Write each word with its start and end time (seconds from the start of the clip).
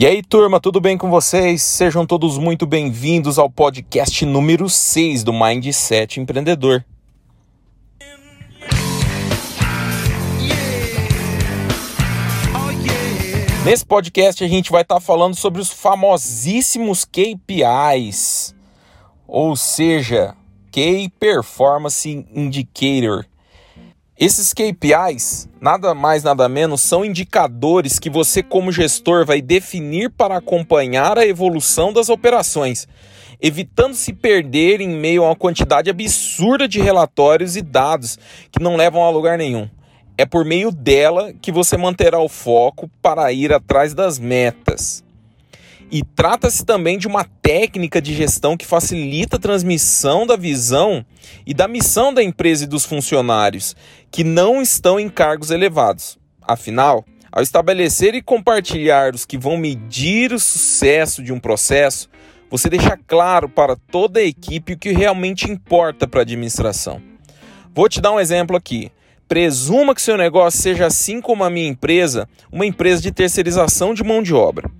E 0.00 0.06
aí, 0.06 0.22
turma, 0.22 0.60
tudo 0.60 0.80
bem 0.80 0.96
com 0.96 1.10
vocês? 1.10 1.60
Sejam 1.60 2.06
todos 2.06 2.38
muito 2.38 2.64
bem-vindos 2.64 3.36
ao 3.36 3.50
podcast 3.50 4.24
número 4.24 4.68
6 4.68 5.24
do 5.24 5.32
Mindset 5.32 6.20
Empreendedor. 6.20 6.84
Nesse 13.64 13.84
podcast 13.84 14.44
a 14.44 14.46
gente 14.46 14.70
vai 14.70 14.82
estar 14.82 14.94
tá 14.94 15.00
falando 15.00 15.34
sobre 15.34 15.60
os 15.60 15.72
famosíssimos 15.72 17.04
KPIs, 17.04 18.54
ou 19.26 19.56
seja, 19.56 20.36
Key 20.70 21.08
Performance 21.18 22.08
Indicator 22.32 23.26
esses 24.20 24.52
KPIs, 24.52 25.48
nada 25.60 25.94
mais 25.94 26.24
nada 26.24 26.48
menos, 26.48 26.82
são 26.82 27.04
indicadores 27.04 28.00
que 28.00 28.10
você, 28.10 28.42
como 28.42 28.72
gestor, 28.72 29.24
vai 29.24 29.40
definir 29.40 30.10
para 30.10 30.36
acompanhar 30.36 31.16
a 31.16 31.24
evolução 31.24 31.92
das 31.92 32.08
operações, 32.08 32.88
evitando 33.40 33.94
se 33.94 34.12
perder 34.12 34.80
em 34.80 34.88
meio 34.88 35.22
a 35.22 35.28
uma 35.28 35.36
quantidade 35.36 35.88
absurda 35.88 36.66
de 36.66 36.80
relatórios 36.80 37.56
e 37.56 37.62
dados 37.62 38.18
que 38.50 38.60
não 38.60 38.74
levam 38.74 39.04
a 39.04 39.10
lugar 39.10 39.38
nenhum. 39.38 39.70
É 40.16 40.26
por 40.26 40.44
meio 40.44 40.72
dela 40.72 41.32
que 41.40 41.52
você 41.52 41.76
manterá 41.76 42.18
o 42.18 42.28
foco 42.28 42.90
para 43.00 43.32
ir 43.32 43.52
atrás 43.52 43.94
das 43.94 44.18
metas. 44.18 45.04
E 45.90 46.02
trata-se 46.02 46.66
também 46.66 46.98
de 46.98 47.06
uma 47.06 47.24
técnica 47.24 48.00
de 48.00 48.14
gestão 48.14 48.56
que 48.56 48.66
facilita 48.66 49.36
a 49.36 49.40
transmissão 49.40 50.26
da 50.26 50.36
visão 50.36 51.04
e 51.46 51.54
da 51.54 51.66
missão 51.66 52.12
da 52.12 52.22
empresa 52.22 52.64
e 52.64 52.66
dos 52.66 52.84
funcionários, 52.84 53.74
que 54.10 54.22
não 54.22 54.60
estão 54.60 55.00
em 55.00 55.08
cargos 55.08 55.50
elevados. 55.50 56.18
Afinal, 56.42 57.06
ao 57.32 57.42
estabelecer 57.42 58.14
e 58.14 58.20
compartilhar 58.20 59.14
os 59.14 59.24
que 59.24 59.38
vão 59.38 59.56
medir 59.56 60.32
o 60.32 60.38
sucesso 60.38 61.22
de 61.22 61.32
um 61.32 61.40
processo, 61.40 62.08
você 62.50 62.68
deixa 62.68 62.98
claro 63.06 63.48
para 63.48 63.74
toda 63.74 64.20
a 64.20 64.24
equipe 64.24 64.74
o 64.74 64.78
que 64.78 64.92
realmente 64.92 65.50
importa 65.50 66.06
para 66.06 66.20
a 66.20 66.22
administração. 66.22 67.00
Vou 67.74 67.88
te 67.88 68.00
dar 68.00 68.12
um 68.12 68.20
exemplo 68.20 68.56
aqui. 68.56 68.90
Presuma 69.26 69.94
que 69.94 70.02
seu 70.02 70.16
negócio 70.16 70.60
seja 70.60 70.86
assim 70.86 71.20
como 71.20 71.44
a 71.44 71.50
minha 71.50 71.68
empresa, 71.68 72.28
uma 72.50 72.64
empresa 72.64 73.00
de 73.00 73.12
terceirização 73.12 73.92
de 73.92 74.02
mão 74.02 74.22
de 74.22 74.34
obra. 74.34 74.70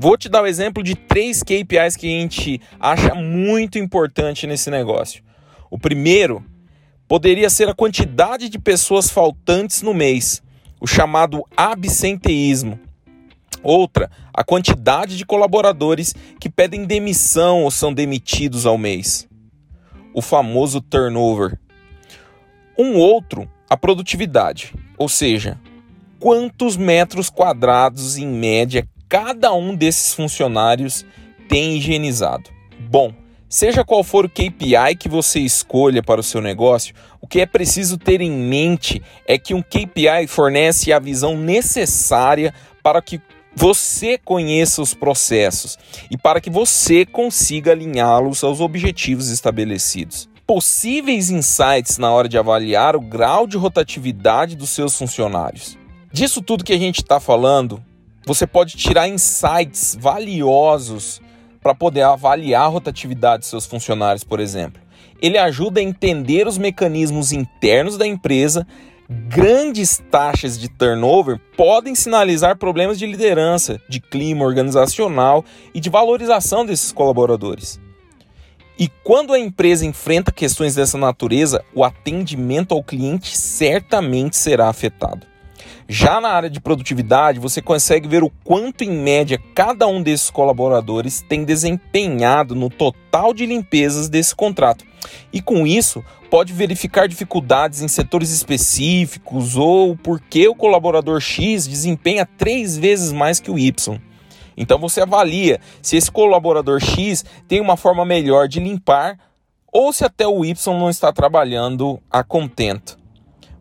Vou 0.00 0.16
te 0.16 0.28
dar 0.28 0.44
o 0.44 0.46
exemplo 0.46 0.80
de 0.80 0.94
três 0.94 1.42
KPIs 1.42 1.96
que 1.96 2.06
a 2.06 2.20
gente 2.20 2.60
acha 2.78 3.16
muito 3.16 3.80
importante 3.80 4.46
nesse 4.46 4.70
negócio. 4.70 5.24
O 5.68 5.76
primeiro 5.76 6.44
poderia 7.08 7.50
ser 7.50 7.68
a 7.68 7.74
quantidade 7.74 8.48
de 8.48 8.60
pessoas 8.60 9.10
faltantes 9.10 9.82
no 9.82 9.92
mês, 9.92 10.40
o 10.80 10.86
chamado 10.86 11.42
absenteísmo. 11.56 12.78
Outra, 13.60 14.08
a 14.32 14.44
quantidade 14.44 15.16
de 15.16 15.26
colaboradores 15.26 16.14
que 16.38 16.48
pedem 16.48 16.84
demissão 16.84 17.64
ou 17.64 17.70
são 17.72 17.92
demitidos 17.92 18.66
ao 18.66 18.78
mês, 18.78 19.28
o 20.14 20.22
famoso 20.22 20.80
turnover. 20.80 21.58
Um 22.78 22.94
outro, 22.94 23.50
a 23.68 23.76
produtividade, 23.76 24.72
ou 24.96 25.08
seja, 25.08 25.58
quantos 26.20 26.76
metros 26.76 27.28
quadrados 27.28 28.16
em 28.16 28.28
média 28.28 28.88
cada 29.08 29.52
um 29.54 29.74
desses 29.74 30.12
funcionários 30.12 31.04
tem 31.48 31.76
higienizado. 31.76 32.50
Bom, 32.78 33.12
seja 33.48 33.84
qual 33.84 34.04
for 34.04 34.26
o 34.26 34.28
KPI 34.28 34.96
que 34.98 35.08
você 35.08 35.40
escolha 35.40 36.02
para 36.02 36.20
o 36.20 36.24
seu 36.24 36.42
negócio, 36.42 36.94
o 37.20 37.26
que 37.26 37.40
é 37.40 37.46
preciso 37.46 37.96
ter 37.96 38.20
em 38.20 38.30
mente 38.30 39.02
é 39.26 39.38
que 39.38 39.54
um 39.54 39.62
KPI 39.62 40.26
fornece 40.28 40.92
a 40.92 40.98
visão 40.98 41.36
necessária 41.36 42.52
para 42.82 43.00
que 43.00 43.20
você 43.54 44.18
conheça 44.18 44.82
os 44.82 44.94
processos 44.94 45.78
e 46.10 46.16
para 46.16 46.40
que 46.40 46.50
você 46.50 47.04
consiga 47.04 47.72
alinhá-los 47.72 48.44
aos 48.44 48.60
objetivos 48.60 49.30
estabelecidos. 49.30 50.28
Possíveis 50.46 51.30
insights 51.30 51.98
na 51.98 52.10
hora 52.12 52.28
de 52.28 52.38
avaliar 52.38 52.94
o 52.94 53.00
grau 53.00 53.46
de 53.46 53.56
rotatividade 53.56 54.54
dos 54.54 54.70
seus 54.70 54.96
funcionários. 54.96 55.76
Disso 56.12 56.40
tudo 56.40 56.64
que 56.64 56.72
a 56.72 56.78
gente 56.78 57.02
está 57.02 57.18
falando, 57.18 57.82
você 58.28 58.46
pode 58.46 58.76
tirar 58.76 59.08
insights 59.08 59.96
valiosos 59.98 61.18
para 61.62 61.74
poder 61.74 62.02
avaliar 62.02 62.64
a 62.64 62.68
rotatividade 62.68 63.44
de 63.44 63.48
seus 63.48 63.64
funcionários, 63.64 64.22
por 64.22 64.38
exemplo. 64.38 64.82
Ele 65.20 65.38
ajuda 65.38 65.80
a 65.80 65.82
entender 65.82 66.46
os 66.46 66.58
mecanismos 66.58 67.32
internos 67.32 67.96
da 67.96 68.06
empresa. 68.06 68.66
Grandes 69.08 70.02
taxas 70.10 70.58
de 70.58 70.68
turnover 70.68 71.40
podem 71.56 71.94
sinalizar 71.94 72.58
problemas 72.58 72.98
de 72.98 73.06
liderança, 73.06 73.80
de 73.88 73.98
clima 73.98 74.44
organizacional 74.44 75.42
e 75.72 75.80
de 75.80 75.88
valorização 75.88 76.66
desses 76.66 76.92
colaboradores. 76.92 77.80
E 78.78 78.88
quando 79.02 79.32
a 79.32 79.38
empresa 79.38 79.86
enfrenta 79.86 80.30
questões 80.30 80.74
dessa 80.74 80.98
natureza, 80.98 81.64
o 81.74 81.82
atendimento 81.82 82.74
ao 82.74 82.84
cliente 82.84 83.34
certamente 83.34 84.36
será 84.36 84.68
afetado. 84.68 85.26
Já 85.90 86.20
na 86.20 86.28
área 86.28 86.50
de 86.50 86.60
produtividade, 86.60 87.40
você 87.40 87.62
consegue 87.62 88.06
ver 88.06 88.22
o 88.22 88.30
quanto, 88.44 88.84
em 88.84 88.90
média, 88.90 89.40
cada 89.54 89.86
um 89.86 90.02
desses 90.02 90.28
colaboradores 90.28 91.24
tem 91.26 91.46
desempenhado 91.46 92.54
no 92.54 92.68
total 92.68 93.32
de 93.32 93.46
limpezas 93.46 94.06
desse 94.06 94.36
contrato. 94.36 94.84
E 95.32 95.40
com 95.40 95.66
isso, 95.66 96.04
pode 96.30 96.52
verificar 96.52 97.08
dificuldades 97.08 97.80
em 97.80 97.88
setores 97.88 98.30
específicos 98.30 99.56
ou 99.56 99.96
por 99.96 100.20
que 100.20 100.46
o 100.46 100.54
colaborador 100.54 101.20
X 101.20 101.66
desempenha 101.66 102.28
três 102.36 102.76
vezes 102.76 103.10
mais 103.10 103.40
que 103.40 103.50
o 103.50 103.58
Y. 103.58 103.98
Então 104.58 104.78
você 104.78 105.00
avalia 105.00 105.58
se 105.80 105.96
esse 105.96 106.10
colaborador 106.10 106.80
X 106.80 107.24
tem 107.48 107.62
uma 107.62 107.78
forma 107.78 108.04
melhor 108.04 108.46
de 108.46 108.60
limpar 108.60 109.18
ou 109.72 109.90
se 109.90 110.04
até 110.04 110.26
o 110.26 110.44
Y 110.44 110.78
não 110.78 110.90
está 110.90 111.10
trabalhando 111.14 111.98
a 112.10 112.22
contento. 112.22 112.98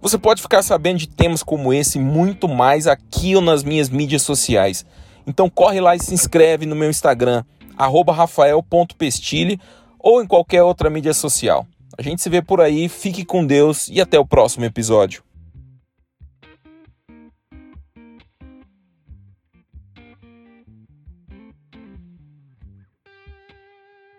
Você 0.02 0.18
pode 0.18 0.42
ficar 0.42 0.62
sabendo 0.62 1.00
de 1.00 1.08
temas 1.08 1.42
como 1.42 1.74
esse 1.74 2.00
muito 2.00 2.48
mais 2.48 2.88
aqui 2.88 3.36
ou 3.36 3.42
nas 3.42 3.64
minhas 3.64 3.90
mídias 3.90 4.22
sociais. 4.22 4.86
Então 5.26 5.50
corre 5.50 5.82
lá 5.82 5.96
e 5.96 6.00
se 6.00 6.14
inscreve 6.14 6.66
no 6.66 6.76
meu 6.76 6.90
Instagram, 6.90 7.44
rafael.pestile 7.78 9.60
ou 10.00 10.22
em 10.22 10.28
qualquer 10.28 10.64
outra 10.64 10.90
mídia 10.90 11.14
social. 11.14 11.66
A 11.98 12.02
gente 12.02 12.22
se 12.22 12.30
vê 12.30 12.42
por 12.42 12.62
aí, 12.62 12.88
fique 12.88 13.26
com 13.26 13.46
Deus 13.46 13.88
e 13.92 14.00
até 14.00 14.20
o 14.20 14.26
próximo 14.26 14.66
episódio. 14.66 15.27